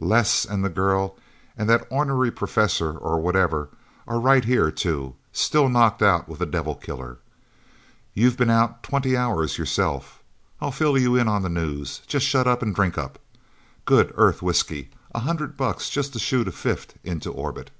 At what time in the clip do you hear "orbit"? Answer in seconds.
17.30-17.70